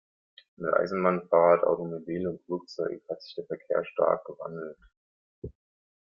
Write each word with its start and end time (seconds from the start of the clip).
Mit 0.55 0.73
Eisenbahn, 0.73 1.27
Fahrrad, 1.29 1.63
Automobil 1.63 2.25
und 2.25 2.41
Flugzeug 2.47 3.03
hat 3.07 3.21
sich 3.21 3.35
der 3.35 3.45
Verkehr 3.45 3.85
stark 3.85 4.25
gewandelt. 4.25 4.79